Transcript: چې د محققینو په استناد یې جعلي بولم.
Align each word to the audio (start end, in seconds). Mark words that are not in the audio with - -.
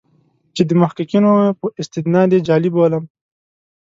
چې 0.55 0.61
د 0.69 0.71
محققینو 0.81 1.31
په 1.59 1.67
استناد 1.81 2.29
یې 2.35 2.45
جعلي 2.47 2.69
بولم. 2.75 3.03